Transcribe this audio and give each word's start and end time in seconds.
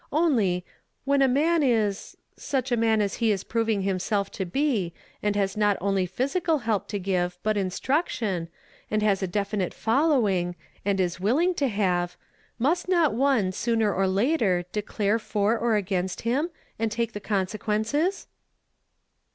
Only— 0.11 0.65
when 1.05 1.21
a 1.21 1.27
man 1.27 1.61
is— 1.61 2.17
such 2.35 2.71
a 2.71 2.75
man 2.75 3.01
as 3.03 3.17
he 3.21 3.31
is 3.31 3.43
proving 3.43 3.83
himself 3.83 4.31
to 4.31 4.47
be, 4.47 4.95
and 5.21 5.35
has 5.35 5.55
not 5.55 5.77
only 5.79 6.07
physical 6.07 6.57
help 6.57 6.87
to 6.87 6.97
give, 6.97 7.37
but 7.43 7.55
instruction, 7.55 8.47
and 8.89 9.03
has 9.03 9.21
a 9.21 9.27
definite 9.27 9.75
following, 9.75 10.55
and 10.83 10.99
is 10.99 11.19
willing 11.19 11.53
to 11.53 11.67
have, 11.67 12.17
nuist 12.59 12.87
not 12.89 13.13
one, 13.13 13.51
sooner 13.51 13.93
or 13.93 14.07
later, 14.07 14.65
declare 14.71 15.19
for 15.19 15.55
or 15.55 15.75
against 15.75 16.21
him, 16.21 16.49
and 16.79 16.91
take 16.91 17.13
the 17.13 17.19
consequences 17.19 18.25